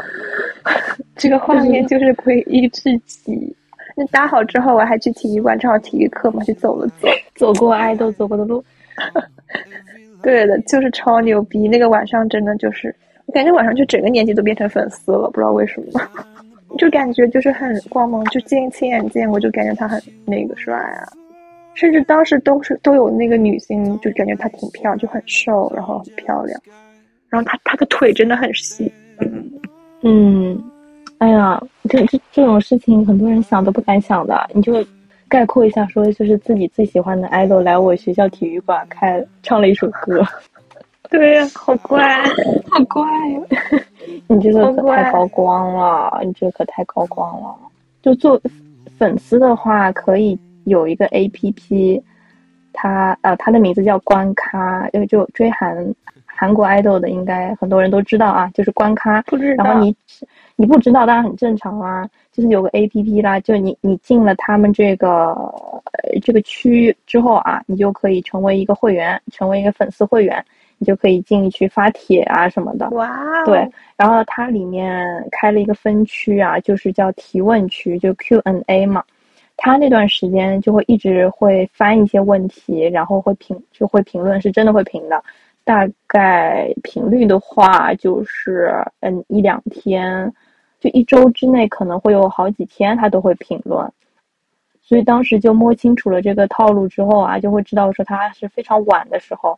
[1.16, 3.56] 这个画面就是诡异至极。
[3.96, 7.08] 那搭好之后，我还去体育馆，正好体育课嘛，去走了走。
[7.36, 8.62] 走过爱豆走过的路，
[10.22, 11.68] 对的，就是超牛逼。
[11.68, 16.02] 那个晚上真的就是，我感觉晚上就整个年级都变成粉丝了，不知道为什么，
[16.78, 21.04] 就感觉就是很光芒，就见亲眼见过，就感觉他很那个帅啊。
[21.74, 26.58] 甚至当时都是都有那个女星，就感觉她挺漂亮，就很瘦，然后很漂亮，
[27.28, 28.90] 然后她她的腿真的很细。
[29.20, 29.52] 嗯，
[30.04, 30.64] 嗯，
[31.18, 34.82] 哎呀，这这这种事情很多人想都不敢想的，你就
[35.28, 40.24] 概括一下说，就是自己最喜欢的 idol 来我学校体育馆开唱了一首歌，
[41.10, 42.02] 对呀，好乖。
[42.70, 43.04] 好乖，
[44.28, 47.56] 你这个可太高光了，你这个可太高光了。
[48.02, 48.40] 就做
[48.98, 52.02] 粉丝的话，可以有一个 A P P，
[52.74, 55.94] 它呃它的名字叫关咖，因为就追韩
[56.26, 59.22] 韩国 idol 的，应该很多人都知道啊，就是关咖。
[59.24, 59.96] 不知道然后你
[60.56, 62.08] 你不知道，当然很正常啦。
[62.32, 70.46] 就是有个 A P P 啦，就你你进了他们这个呃这个区之后啊，你就可以成为一个会员，成为一个粉丝会员，
[70.78, 72.90] 你就可以进去发帖啊什么的。
[72.92, 73.10] 哇
[73.42, 79.04] 哦，对，然后它里面开了一个分区啊，就是叫提问区，就 Q&A 嘛。
[79.58, 85.24] 他那段时间就会一直会翻一些问题，然后会评就会评论，是真的会评的。
[85.64, 90.32] 大概频率的话，就是嗯一两天，
[90.80, 93.90] 就一周之内可能会有好几天他都会评论。
[94.82, 99.58] 所以当时就摸清楚了这个套路之后啊，就会知道说他是非常晚的时候，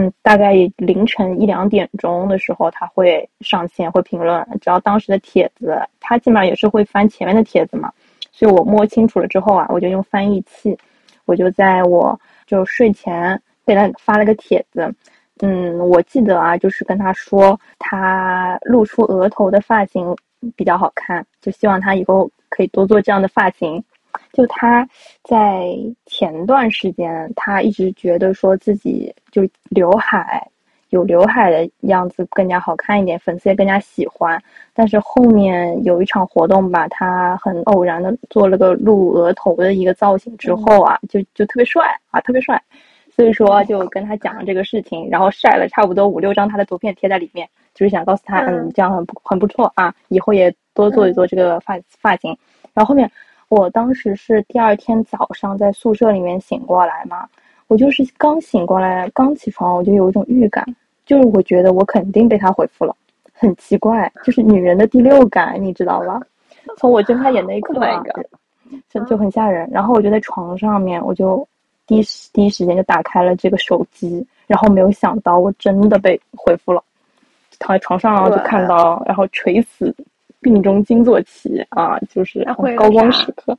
[0.00, 4.46] 嗯，大概凌晨一两点钟的时候他会上线会评论。
[4.60, 7.92] 只要当时的帖子，他基本上也是会翻前面的帖子嘛。
[8.30, 10.78] 所以我摸清楚了之后啊，我就用翻译器，
[11.24, 14.94] 我就在我就睡前给他发了个帖子。
[15.40, 20.16] 嗯，我记得啊，就是跟他说他露出额头的发型
[20.54, 23.82] 比较好看，就希望他以后可以多做这样的发型。
[24.32, 24.88] 就他
[25.22, 25.74] 在
[26.06, 30.46] 前段时间，他一直觉得说自己就刘海
[30.90, 34.40] 有刘海的样子更加好看一点，粉丝也更加喜欢。
[34.72, 42.62] 但是后面有一场活动吧，他很偶然的做了个露额头的一个造型之后啊，就就特别帅啊，特别帅。
[43.10, 52.30] 所以说就跟他讲了这个事情，然后晒了差不多五六张他的图片贴在里面，就是想告诉他，嗯嗯，这样很不很不错啊，以后也多做一做这个发发型。
[52.74, 53.10] 然后后面
[53.48, 57.26] 我当时是第二天早上在宿舍里面醒过来嘛，
[57.66, 60.64] 我就是刚醒过来，刚起床，我就有一种预感，
[61.06, 62.94] 就是我觉得我肯定被他回复了，
[63.32, 66.20] 很奇怪，就是女人的第六感，你知道吧？
[66.76, 68.04] 从我睁开眼那一刻 Oh
[68.90, 69.66] 就就很吓人。
[69.72, 71.46] 然后我就在床上面，我就
[71.86, 76.84] 第一时第一时间就打开了这个手机，然后没有想到我真的被回复了，
[77.58, 79.94] 躺在床上然后就看到，然后垂死
[80.40, 82.44] 病中惊坐起啊，就是
[82.76, 83.56] 高光时刻。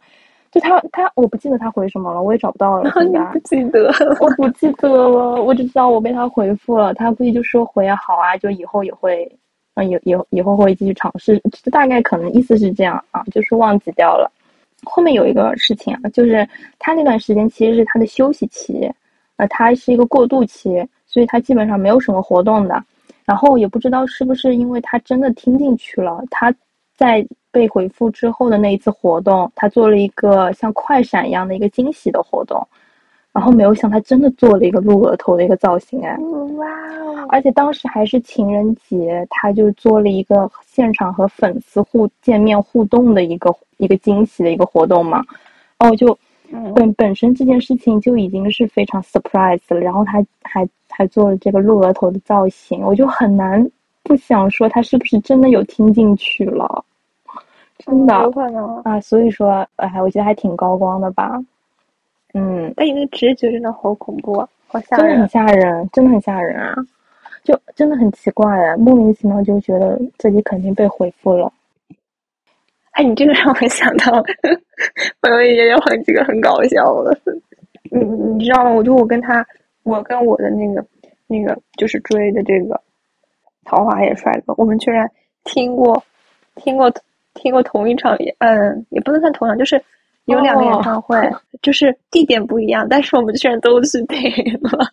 [0.51, 2.89] 就他他我不记得他回什么了，我也找不到了。
[2.97, 3.91] 现你不记得？
[4.19, 9.31] 我不记得了，我只知道我被他回复了，他估计就说回啊好啊，就以后也会，
[9.75, 14.31] 嗯，以以以后会继续尝试，这大概可能意思是这样啊，就是忘记掉了。
[14.85, 16.47] 后面有一个事情啊，就是
[16.79, 18.91] 他那段时间其实是他的休息期，
[19.35, 22.83] 呃，他是一个过渡期，所以他基本上没有什么活动的。
[23.23, 26.51] 然后也不知道是不是因为他真的听进去了，他
[26.99, 32.61] 在被回复之后的那一次活动，他做了一个像快闪一样的一个惊喜的活动，
[33.31, 36.17] 然后没有想他真的做了一个鹿额头的一个造型，哎，
[36.57, 36.67] 哇
[36.99, 37.25] 哦！
[37.29, 45.23] 而且当时还是情人节，他就做了一个现场和粉丝互见面互动的一个一个惊喜的一个活动嘛，
[45.79, 46.17] 哦，就
[46.51, 53.65] 嗯本本身这件事情就已经是非常 surprise 了，然后他还还做了这个鹿额头的造型，我就很难
[54.09, 56.83] 不想说他是不是真的有听进去了，
[57.77, 58.77] 真的有可能。
[58.81, 61.39] 啊，所以说，哎，我觉得还挺高光的吧，
[62.33, 65.27] 嗯，但你那个直觉真的好恐怖啊，好吓真的很人。
[65.29, 66.75] 吓人，真的很吓人啊！
[67.43, 71.53] 就真的很奇怪啊，莫名其妙就觉得自己肯定被回复了。
[72.93, 74.11] 哎，你这个让我想到，
[75.21, 77.15] 我有也有好几个很搞笑的。
[77.91, 78.71] 你你你知道吗？
[78.71, 79.45] 我就我跟他，
[79.83, 80.83] 我跟我的那个
[81.27, 82.81] 那个就是追的这个
[83.69, 85.07] 桃花野帅哥，我们居然
[85.43, 86.03] 听过
[86.55, 86.91] 听过
[87.35, 89.79] 听过同一场演，嗯，也不能算同场，就是
[90.25, 91.15] 有两个演唱会，
[91.61, 94.19] 就是地点不一样，但是我们居然都去听
[94.63, 94.87] 了。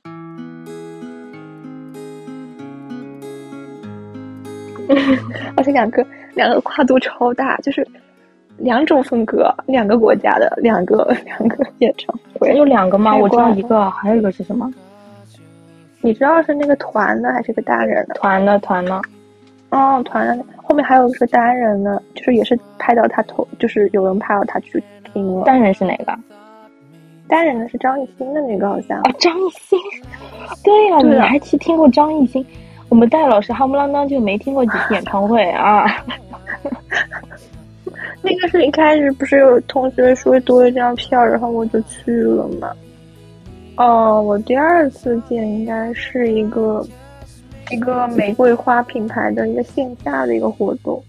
[5.56, 7.86] 而且两个两个跨度超大，就是
[8.58, 12.54] 两种风格，两个国家的两个两个演唱会。
[12.54, 13.16] 有两个吗？
[13.16, 14.70] 我知道一个，还有一个是什么？
[16.06, 18.14] 你知道是那个团的还是个单人的？
[18.14, 19.02] 团的团的。
[19.70, 24.80] 哦，团的后面还有一个单人的，就是也是拍到他头，就是有人拍到他去
[25.12, 25.42] 听了。
[25.44, 26.16] 单人是哪个？
[27.26, 28.96] 单人的是张艺兴的那个好像。
[29.00, 29.76] 啊，张艺兴。
[30.62, 32.46] 对呀、你还去听过张艺兴？
[32.88, 35.86] 我们戴老师夯不啷当就没听过几次演唱会啊。
[38.22, 42.72] 那个是一开始不是有同学说多一张票，然后我就去了嘛。
[43.76, 46.84] 哦，我第二次见应该是一个
[47.70, 51.02] 一个玫瑰花品牌的一个线下的一个活动，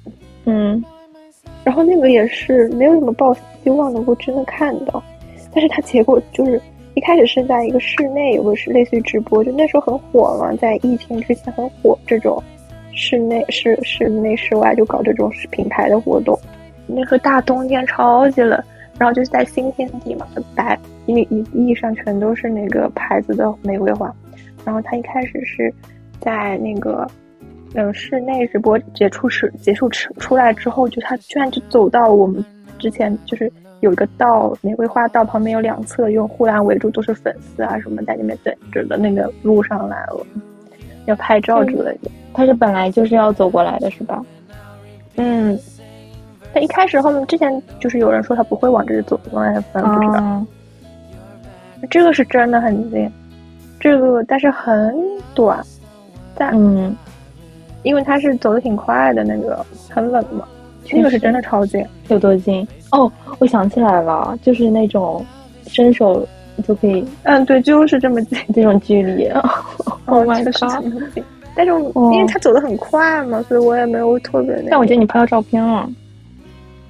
[0.46, 0.84] 嗯，
[1.64, 5.02] 然后那个也是没有什么抱希望能够真的看到，
[5.54, 6.62] 但是它结果就是
[6.96, 12.42] 一开始是在一个室内有个是类似于直播，就那时候很火嘛，在疫情之前很火这种
[12.94, 16.38] 室内室室内室外就搞这种品牌的活动，
[16.86, 18.62] 那时候大冬天超级冷，
[18.98, 24.14] 然后就是在新天地嘛，就白因为一地上全都是那个牌子的玫瑰花，
[24.66, 25.74] 然后他一开始是
[26.20, 27.08] 在那个。
[27.76, 32.44] 嗯，室内直播结束时结束出出来之后，就他居然就走到我们
[32.80, 40.26] 之前就是有一个道玫瑰花道旁边有两侧用护栏围住，都是粉丝啊什么在那边等着的那个路上来了，
[41.08, 42.10] 要拍照之类的。
[42.34, 44.26] 他是本来就是要走过来的，是吧？
[45.18, 45.60] 嗯，
[46.58, 50.24] 但一开始后面之前就是有人说他不会往这里走，我也反正不知道。
[50.24, 50.44] 啊，
[51.88, 53.08] 这个是真的很近，
[53.80, 55.00] 这个但是很
[55.36, 55.64] 短，
[56.36, 56.96] 但嗯，
[57.84, 60.48] 因为他是走的挺快的，那个很冷嘛，
[60.92, 61.86] 那个是真的超近。
[62.08, 62.68] 有多近？
[62.92, 65.24] 哦，我想起来了，就是那种
[65.68, 66.28] 伸手
[66.68, 68.40] 就可以嗯，对，就是这么近。
[68.52, 69.30] 这种距离。
[70.08, 70.52] Oh my god！
[70.56, 71.24] 这么近。
[71.54, 74.68] 但是哦因为他走的很快嘛，所以我也没有特别那个。
[74.72, 75.88] 但我觉得你拍到照片了。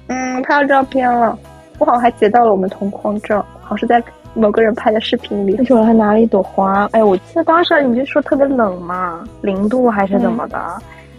[0.08, 1.38] 嗯，拍到照片了，
[1.78, 4.02] 我好像还截到了我们同框照，好像是在
[4.34, 5.64] 某个人拍的视频里那。
[5.64, 10.58] 时候还拿了一朵花，哎，我记得当时你就说特别冷嘛，零度还是怎么的？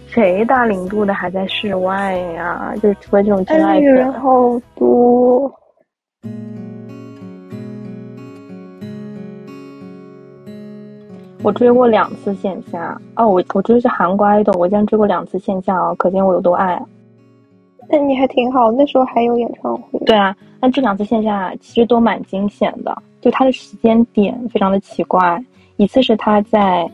[0.06, 2.74] 谁大零度的还在室外呀？
[2.82, 5.52] 就是除了这种真哎，爱女人，好多。
[11.42, 13.00] 我追过两次线下。
[13.14, 16.82] 哦，我我追的是韩国爱豆，我竟然追过两次线下哦，可见我有多爱。
[17.90, 19.98] 那你还挺好，那时候还有演唱会。
[20.06, 25.42] 对啊，那这两次线下其实都蛮惊险的，就他的时间点非常的奇怪。
[25.76, 26.88] 一次是他在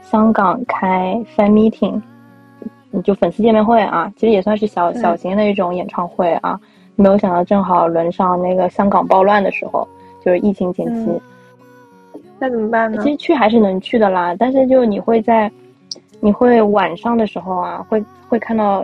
[0.00, 2.00] 香港开 fan meeting，
[2.92, 6.58] 嗯就粉丝见面会啊，其实也算是小嗯小型的一种演唱会啊。
[6.96, 9.86] 没有想到正好轮上那个香港暴乱的时候，
[10.24, 11.10] 就是疫情前期。
[11.10, 11.20] 嗯
[12.42, 13.10] 那怎么办呢其？
[13.10, 15.50] 实去还是能去的啦，但是就你会在，
[16.20, 18.82] 你会晚上的时候啊，会会看到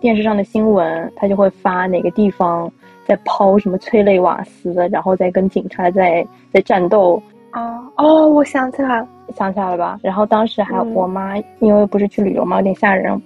[0.00, 2.70] 电视上的新闻，他就会发哪个地方
[3.06, 9.08] 在抛什么催泪瓦斯，然后再跟警察在在战斗，啊哦，我想起来了。
[9.36, 9.98] 想起来了吧？
[10.02, 13.20] 然后当时还嗯我妈因为不是去旅游嘛，有点吓人，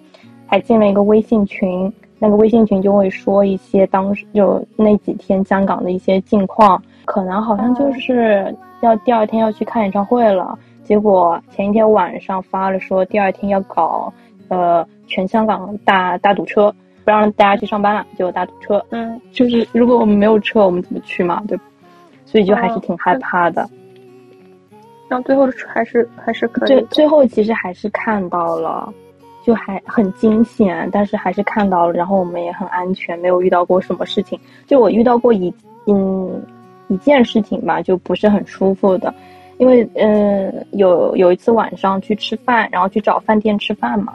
[0.49, 14.13] 还进了一个微信群，那个微信群就会说一些当时就那几天香港的一些近况，可能好像就是要第二天要去看演唱会了，结果前一天晚上发了说第二天要搞
[14.49, 18.83] 呃全香港大大堵车，不让大家去上班了，就大堵车。
[18.91, 21.43] 嗯，就是如果我们没有车，我们怎么去嘛？
[21.47, 21.59] 对，
[22.25, 23.69] 所以就还是哦挺害怕的。
[25.09, 26.69] 然后最后还是还是可以。
[26.69, 28.91] 最最后其实还是看到了，
[29.45, 34.41] 就还很惊险，但是还是看到了，然后我们也很安全，没有遇到过什么事情。
[34.67, 35.53] 就我遇到过一
[35.87, 36.43] 嗯
[36.89, 39.13] 一件事情吧，就不是很舒服的，
[39.59, 44.15] 因为嗯有有一次晚上去吃饭，然后去找饭店吃饭嘛，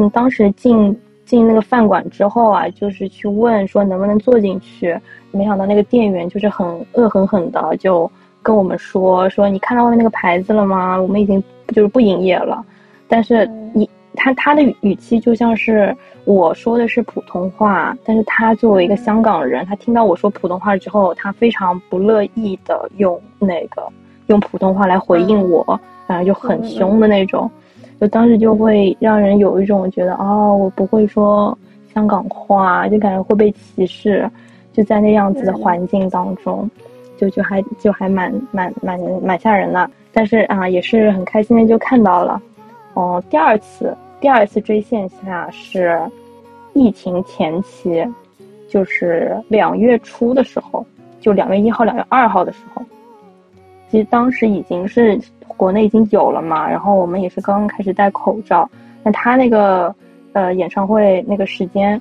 [0.00, 4.98] 嗯当时进进那个饭馆之后啊，就是去问说能不能坐进去，
[5.30, 8.10] 没想到那个店员就是很恶狠狠的就
[8.42, 11.00] 跟我们说说你看到外面那个牌子了吗？
[11.00, 12.64] 我们已经就是不营业了，
[13.06, 13.88] 但是你。
[14.16, 23.86] 他他的语气就像是我说的是普通话，但是他作为一个香港人，他听到我说普通话之后，他非常不乐意的用那个
[24.26, 25.64] 用普通话来回应我，
[26.08, 27.48] 反正就很凶的那种，
[28.00, 31.56] 就当时就会让人有一种觉得哦，我不会说
[31.92, 34.28] 香港话，就感觉会被歧视，
[34.72, 36.68] 就在那样子的环境当中，
[37.18, 42.40] 就就还就还蛮蛮蛮蛮吓人的，但是啊，也是很开心的就看到了。
[42.94, 46.00] 哦，第二次，第二次追线下是
[46.72, 48.08] 疫情前期，
[48.66, 50.86] 就是两月初的时候，
[51.20, 52.82] 就两月一号、两月二号的时候。
[53.90, 55.20] 其实当时已经是
[55.60, 58.66] 国内已经有了嘛，然后我们也是刚刚开始戴口罩。
[59.02, 59.94] 那他那个
[60.32, 62.00] 呃演唱会那个时间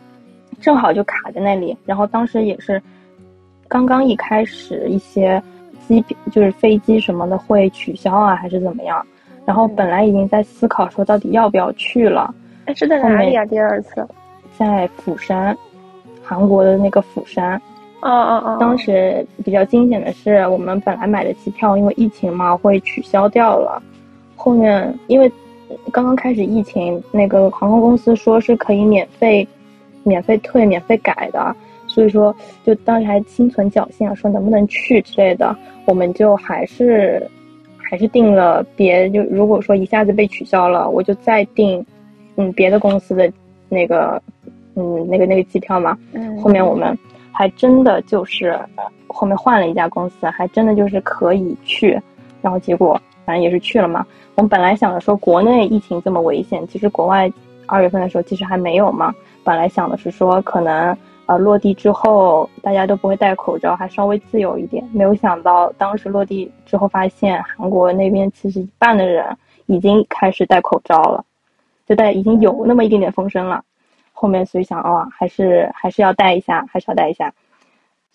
[0.62, 2.82] 正好就卡在那里，然后当时也是
[3.68, 5.44] 刚刚一开始一些
[5.86, 9.06] 机就是飞机什么的会取消啊，还是怎么样？
[9.46, 13.46] 然后本来已经在思考说到底要不要去了，哎，是在哪里啊？
[13.48, 14.08] 第二次，
[14.58, 15.54] 在釜山，
[16.24, 17.62] 韩国的那个釜山。
[18.02, 18.58] 哦哦哦！
[18.60, 23.82] 当时比较惊险的是，我们本来买的机票因为疫情嘛会取消掉了，
[24.36, 25.32] 后面因为
[25.92, 29.48] 刚刚开始疫情，那个航空公司说是可以免费、
[30.04, 31.56] 免费退、免费改的，
[31.88, 37.26] 所以说就当时还心存侥幸啊，说能不能去之类的，我们就还是。
[37.92, 41.84] 还是订了别就如果说一下子被取消了，我就再订，
[42.36, 43.34] 嗯，别的公司的
[43.68, 44.22] 那个，
[44.76, 45.98] 嗯，那个那个机票嘛。
[46.14, 46.40] 嗯。
[46.40, 46.96] 后面我们
[47.40, 48.60] 还真的就是
[49.08, 51.98] 后面换了一家公司，还真的就是可以去，
[52.42, 54.06] 然后结果反正也是去了嘛。
[54.36, 57.32] 我们本来想着说国内疫情这么危险，其实国外
[57.66, 59.14] 二月份的时候其实还没有嘛。
[59.42, 60.94] 本来想的是说可能。
[61.28, 64.84] 呃，落地之后大家都不会戴口罩，还稍微自由一点。
[64.92, 69.24] 没有想到当时落地之后，发现韩国那边其实一半的人
[69.68, 71.24] 已经开始戴口罩了，
[71.88, 73.64] 就戴已经有那么一点点风声了。
[74.22, 77.34] 后面所以想，哦，还是还是要戴一下，还是要戴一下。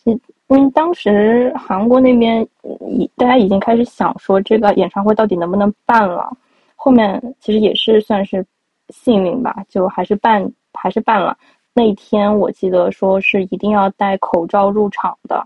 [0.05, 2.47] 嗯嗯，当时韩国那边
[2.87, 6.31] 已大家已经开始想说这个演唱会到底能不能办了。
[6.77, 8.45] 后面其实也是算是
[8.91, 11.35] 幸运吧，就还是办还是办了。
[11.73, 15.43] 那一天我记得说是一定要戴口罩入场的，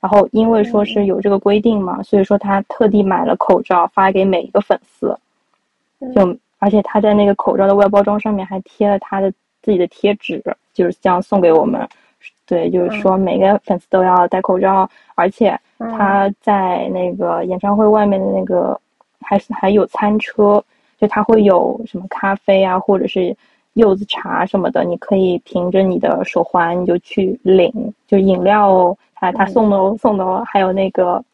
[0.00, 5.16] 然后因为说是有这个规定嘛，所以说他特地买了口罩发给每一个粉丝，
[6.12, 10.42] 就而且他在那个口罩的外包装上面还贴了他的自己的贴纸，
[10.72, 11.88] 就是这样送给我们。
[12.46, 18.78] 对，就是说每个粉丝都要戴口罩，而且他在那个演唱会外面的那个
[19.20, 20.62] 还还有餐车，
[20.98, 23.36] 就他会有什么咖啡啊，或者是。
[23.74, 27.72] 柚子茶什么的，你可以凭着你的手环，你就去领，
[28.04, 31.24] 就饮料，他他送的送的，还有那个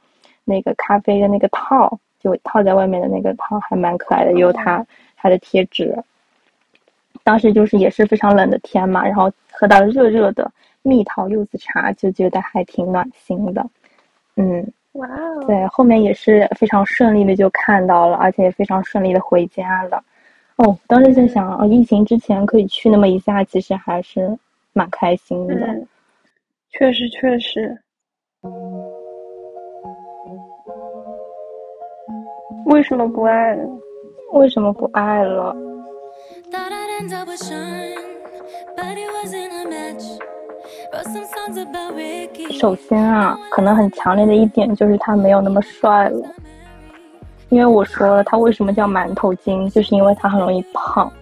[0.44, 4.86] 那个咖啡的那个套，就套在外面的那个套，还蛮可爱的，有他
[5.16, 5.96] 他的贴纸。
[7.26, 10.48] 当时就是也是非常冷的天嘛，然后喝到热热的
[10.82, 13.66] 蜜桃柚子茶，就觉得还挺暖心的。
[14.36, 20.00] 嗯，哇哦，对，后面也是非常顺利的就看到了，而且也非常顺利的回家了。
[20.58, 24.38] 哦，当时在想啊，疫情之前可以去那么一下，其实还是
[24.72, 25.56] 蛮开心的。
[26.70, 27.76] 确实，确实。
[32.66, 33.68] 为什么不爱了？
[34.32, 35.56] 为什么不爱了？
[42.58, 46.28] 首先啊，可能很强烈的一点就是他没有那么帅了。
[47.48, 51.12] 因为我说了，他为什么叫馒头精，就是因为他很容易胖。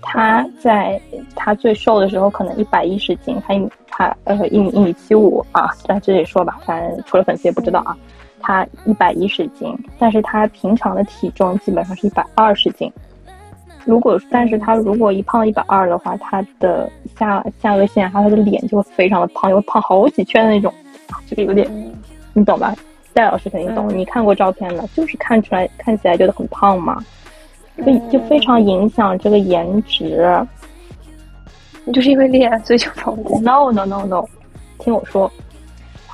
[0.00, 1.00] 他在
[1.34, 7.96] 他最瘦的时候可能一百一十斤，他一他呃一米一米七五啊，在这里说吧，反正除了粉丝也不知道啊。
[8.38, 12.92] 他一百一十斤，但是他平常的体重基本上是一百二十斤。
[13.86, 20.74] 如果但是他如果一胖一百二的话，他的下下颚线还有他的脸就会非常的胖，就会胖好几圈的那种，
[21.26, 21.70] 这个有点，
[22.34, 22.74] 你懂吧？
[23.14, 27.02] 戴老师肯定懂，你看过照片的，就是看出来看起来觉得很胖嘛，
[27.78, 30.28] 就就非常影响这个颜值。
[31.84, 34.24] 你就是因为脸所以就胖？No No No No，
[34.78, 35.30] 听我说，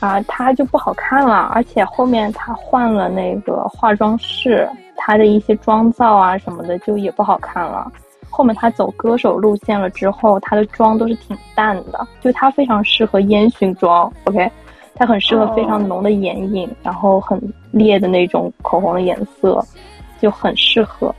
[0.02, 7.88] 他他就不好看了，而且后面他换了那个化妆室，他的一些妆造啊什么的就也不好看了。
[8.28, 14.50] 后面他走歌手路线了之后，他的妆都是挺淡的，就他非常适合烟熏妆，OK，
[14.96, 17.40] 他很适合非常浓的眼影，然后很
[17.70, 19.64] 烈的那种口红的颜色，
[20.20, 21.14] 就很适合。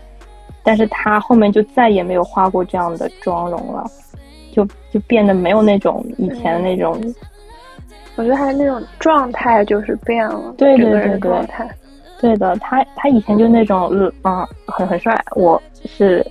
[0.61, 3.89] 但是他后面就再也没有画过这样的妆容了，
[4.51, 6.99] 就就变得没有那种以前的那种。
[8.15, 11.67] 我觉得他的那种状态就是变了，对对对对，态。
[12.19, 13.89] 对的，他他以前就那种
[14.23, 16.25] 嗯很很帅，我是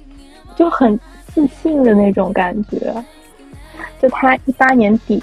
[0.57, 2.93] 就很自信的那种感觉。
[4.01, 5.20] 就他一八年底，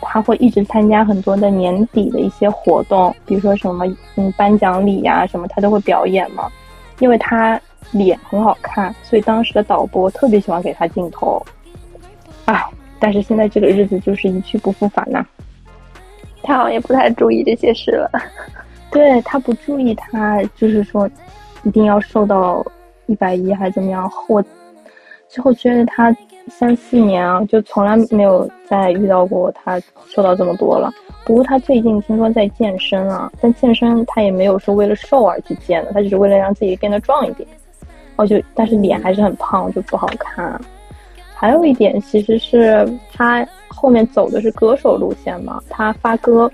[0.00, 3.84] 他会一直参加很多的年底的一些活动，比如说什么
[4.16, 6.50] 嗯颁奖礼呀什么，他都会表演嘛。
[7.00, 7.60] 因为他
[7.90, 11.44] 脸很好看，所以当时的导播特别喜欢给他镜头。
[12.44, 12.64] 唉，
[12.98, 15.24] 但是现在这个日子就是一去不复返呐。
[16.44, 18.10] 他好像也不太注意这些事了。
[18.92, 21.10] 对他不注意，他就是说，
[21.64, 22.64] 一定要瘦到
[23.06, 24.08] 一百一还是怎么样？
[24.28, 24.40] 我
[25.28, 26.16] 最后觉得他
[26.48, 30.92] 三四年啊，就从来没有再遇到过他瘦到这么多了。
[31.24, 37.48] 不过他最近听说在健身啊，但健身他也没有说为了瘦而去健的，他只是为了让自己变得壮一点。
[38.16, 40.60] 哦，就但是脸还是很胖，就不好看。
[41.34, 46.50] 还有一点，其实是他后面走的是歌手路线嘛，他发歌。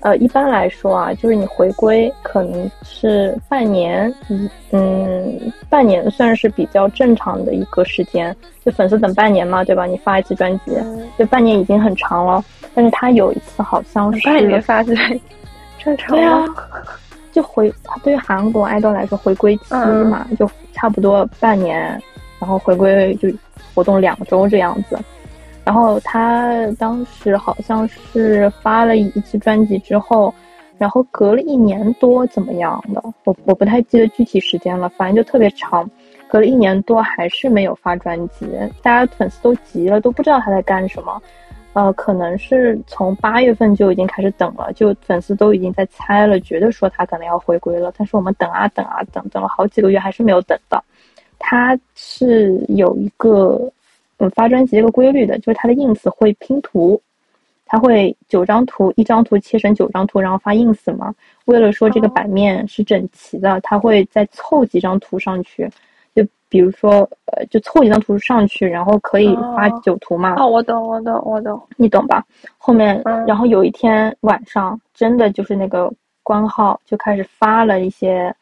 [0.00, 4.14] 呃，一般来说啊，就是你回归可能是半年，
[4.70, 8.34] 嗯，半年算是比较正常的一个时间。
[8.64, 9.86] 就粉丝等半年嘛，对吧？
[9.86, 10.76] 你发一次专辑，
[11.18, 12.44] 就半年已经很长了。
[12.76, 14.94] 但是他有一次好像是半年发对，
[15.78, 16.44] 正常对啊，
[17.32, 21.80] 就回他对于韩国爱豆来说，回归期嘛，就差不多半年，
[22.38, 23.28] 然后回归就
[23.74, 24.96] 活动两周这样子。
[25.68, 30.32] 然后他当时好像是发了一次专辑之后，
[30.78, 35.86] 然后隔了一年多怎么样的，我我不太记得具体时间了，反正就特别长，
[36.26, 38.46] 隔了一年多还是没有发专辑，
[38.80, 41.20] 大家粉丝都急了，都不知道他在干什么，
[41.74, 50.82] 呃，可能是从八月份就已经开始等了，就粉丝都已经在猜了，觉得说他可能要回归了，但是我们等啊等啊等，等了好几个月还是没有等到，
[51.38, 53.70] 他是有一个。
[54.18, 57.00] 嗯，发专辑一个规律的，就是他的 ins 会拼图，
[57.64, 61.14] 他会九张图，一张图切成九张图，然后发 ins 嘛。
[61.44, 65.70] 为了说这个版面是整齐的，他会再凑几张图上去，
[66.16, 70.34] 就比如说，呃，就凑几张图上去，然后可以发九图嘛。
[70.36, 72.24] 哦，我懂，我懂，我懂，你懂吧？
[72.56, 75.92] 后面，然后有一天晚上，真的就是那个
[76.24, 78.34] 官号就开始发了一些。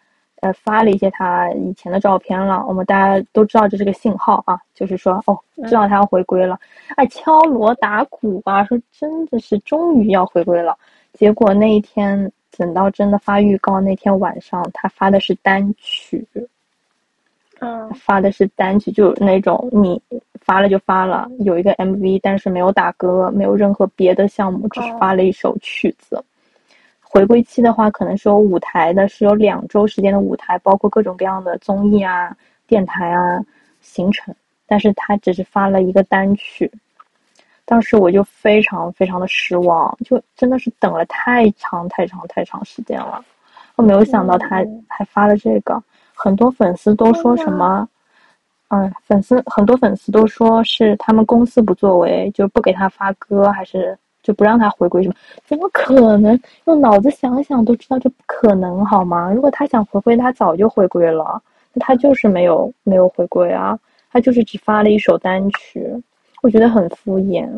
[0.43, 6.59] 呃，发了一些他以前的照片了，我们大家都知道这是个信号啊，就是说哦，知道他要回归了，
[6.97, 10.77] 哎，敲锣打鼓啊，说真的是终于要回归了。
[11.15, 16.27] 结果那一天等到真的发预告那天晚上，他发的是单曲，
[17.61, 20.01] 嗯，发的是单曲，就那种你
[20.43, 26.23] 发了就发了，有一个 MV，但是没有打歌，没有任何别的项目，只是发了一首曲子。
[27.17, 32.37] 回归期的话，可能是有舞台的，是有两周时间的舞台，包括各种各样的综艺啊、
[32.67, 33.43] 电台啊
[33.81, 34.35] 行程。
[34.67, 36.71] 但是他只是发了一个单曲，
[37.65, 43.25] 当时我就非常非常的失望，就真的是等了太长太长太长时间了。
[43.77, 45.83] 我没有想到他还发了这个，
[46.15, 47.89] 很多粉丝都说什么，
[48.69, 53.99] 嗯，粉丝很多粉丝都说是他们公司不作为，就不给他发歌，还是。
[54.27, 55.15] 就不让他回归什么？
[55.47, 56.37] 怎么可能？
[56.65, 59.31] 用脑子想想都知道这不可能，好吗？
[59.33, 61.41] 如果他想回归，他早就回归了。
[61.73, 63.79] 那他就是没有没有回归啊，
[64.11, 65.87] 他就是只发了一首单曲，
[66.43, 67.49] 我觉得很敷衍。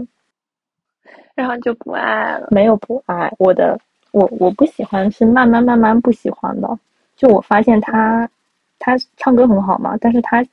[1.34, 2.48] 然后就不爱了？
[2.50, 6.78] 没有不爱，我的我我不喜欢是慢慢慢慢不喜欢的。
[7.16, 8.28] 就我发现他
[8.78, 10.44] 他唱歌很好嘛，但是他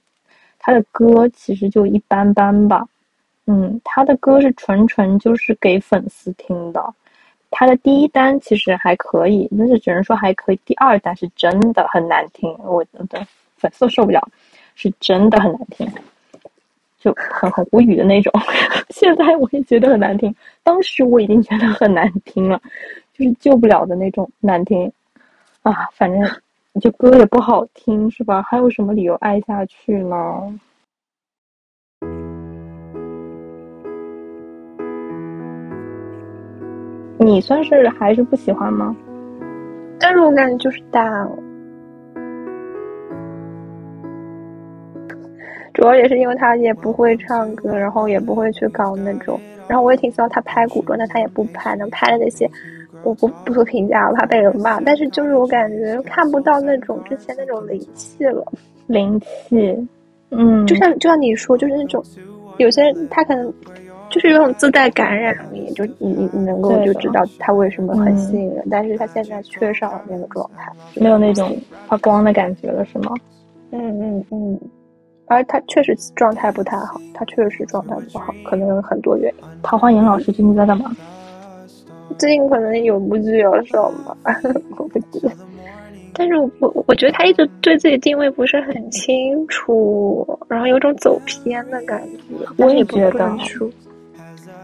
[0.59, 2.87] 他的歌其实就一般般吧。
[3.47, 6.93] 嗯，他的歌是纯纯就是给粉丝听的。
[7.51, 10.59] 他的第一单其实还可以，但是只能说还可以。
[10.65, 13.25] 第二单是真的很难听，我的
[13.55, 14.27] 粉丝受不了，
[14.75, 15.89] 是真的很难听，
[16.99, 18.33] 就很很无语的那种。
[18.89, 22.59] 现在我也觉得很难听，当时我已经觉得很难听了，
[23.13, 24.91] 就是救不了的那种难听
[25.61, 25.87] 啊。
[25.93, 26.29] 反正
[26.81, 28.41] 就歌也不好听，是吧？
[28.41, 30.59] 还有什么理由爱下去呢？
[37.17, 38.95] 你算是还是不喜欢吗？
[39.99, 41.31] 但是我感觉就是大了，
[45.73, 52.49] 主要也是因为他也不会唱歌，然后也不会去搞那种，然后我也挺希望他拍古装，但他也不拍，能拍的那些
[53.03, 54.81] 我不不做评价，我怕被人骂。
[54.81, 58.45] 但是就是我感觉看不到那种之前那种灵气了，
[58.87, 59.87] 灵气，
[60.31, 62.03] 嗯，就像就像你说，就是那种
[62.57, 63.53] 有些人他可能
[64.15, 71.53] 就是有种自带感染力，就你你你能够就知道他为什么很嗯吸引人，但是他现在缺少了那个状态，没有那种
[71.89, 73.11] 发光的感觉了，是吗？
[73.71, 74.57] 嗯嗯嗯，
[75.25, 79.43] 而他确实状态不太好，他确实状态不好，可能有很多原因。
[79.61, 80.95] 桃花影老师最近在干嘛？
[82.17, 84.15] 最近可能有部剧要上吧，
[84.79, 85.29] 我不记得。
[86.17, 92.45] 但是我我我觉得他一直对自己定位不是很清楚，然后有种走偏的感觉。
[92.63, 93.29] 我也不觉得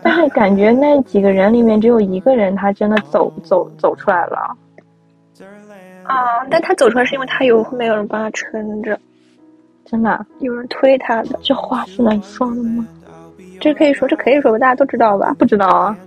[0.02, 4.58] 但是感觉那几个人里面只有一个人他真的走走走出来了。
[6.04, 9.00] 啊，但他走出来是因为他有后面有人帮他撑着，
[9.86, 11.40] 真的啊、有人推他的。
[11.42, 12.86] 这话是能说的吗？
[13.60, 15.34] 这可以说，这可以说吧，大家都知道吧？
[15.38, 15.98] 不知道啊。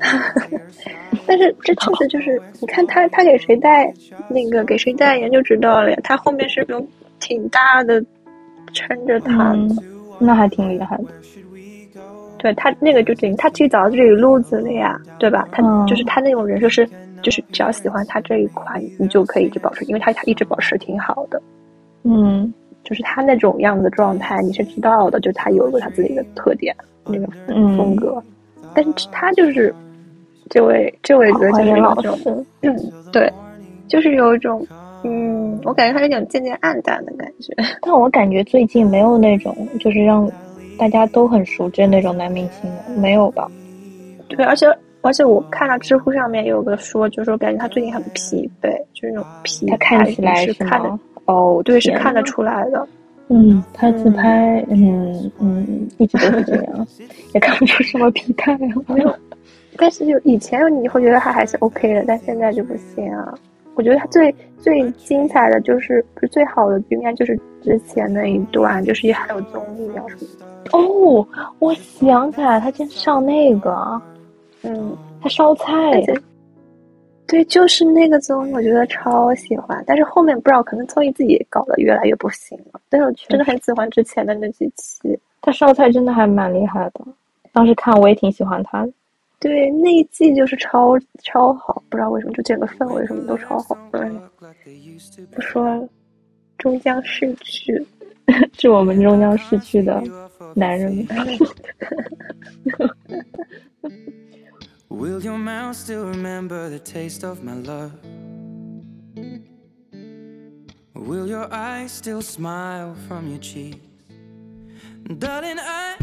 [1.24, 3.94] 但是这确实就是，你看他他给谁代
[4.26, 5.98] 那个给谁代言就知道了呀。
[6.02, 6.84] 他后面是有
[7.20, 8.04] 挺大的
[8.72, 9.56] 撑着他的。
[9.56, 9.78] 嗯，
[10.18, 11.04] 那还挺厉害的。
[12.42, 15.48] 对他那个就等于他自己找到这里路子了呀，对吧？
[15.52, 15.86] 他、嗯。
[15.86, 16.86] 就是他那种人，设是
[17.22, 21.40] 就是只要喜欢他这一款，你就可以一直保持，因为他他一直保持得挺好的，
[22.02, 22.52] 嗯。
[22.84, 26.74] 就是他那种样子状态你是知道的，就他有一个他自己的特点
[27.06, 28.20] 那个风嗯，格，
[28.74, 29.72] 但是他就是
[30.50, 32.76] 这位这位桃哥就是老有一种师，嗯
[33.12, 33.32] 对，
[33.86, 34.66] 就是有一种
[35.04, 37.54] 嗯，我感觉他有点渐渐暗淡的感觉。
[37.82, 40.28] 但我感觉最近没有那种就是让
[40.82, 43.48] 大家都很熟知那种男明星的，没有吧？
[44.26, 44.66] 对，而且
[45.00, 50.80] 而且我看到知乎上面有个说，就是说感觉他最近很疲惫，就是那种疲他看态起来是是看？
[51.26, 52.84] 哦，对，是看得出来的。
[53.28, 56.86] 嗯，他自拍，嗯嗯，一直都是这样，
[57.32, 59.14] 也看不出什么疲态啊。
[59.78, 63.32] 但是就以前你会觉得他还是 OK 的，但现在就不行啊。
[63.74, 70.46] 我觉得他最最精彩的就是不是最好的，应该就是之前那一段，就是也还有综艺啊什么的。
[70.72, 71.26] 哦，
[71.58, 74.00] 我想起来，他竟然上那个，
[74.62, 75.64] 嗯，他烧菜
[77.26, 79.82] 对，就是那个综艺，我觉得超喜欢。
[79.86, 82.80] 但是后面不知道，可能综艺自己搞得越来越不行了。
[82.90, 85.18] 但是我真的很喜欢之前的那几期。
[85.40, 87.00] 他烧菜真的还蛮厉害的。
[87.52, 88.92] 当时看我也挺喜欢他的。
[89.42, 93.76] 对，那一季就是超超好，不知道为什么，就整个氛围什么都超好。
[93.90, 94.30] 嗯，
[95.32, 95.88] 不说了，
[96.58, 97.84] 终将逝去。
[98.56, 100.00] 是我们终将逝去的
[100.54, 101.06] 男人们。
[104.88, 107.90] Will your mouth still remember the taste of my love?
[110.94, 113.80] Will your eyes still smile from your cheeks?
[115.18, 115.96] Darling, I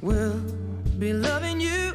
[0.00, 0.40] will
[1.00, 1.94] be loving you